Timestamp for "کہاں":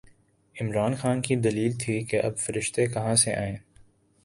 2.87-3.15